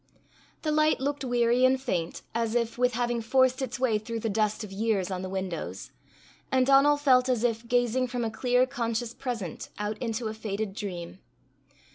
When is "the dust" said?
4.21-4.63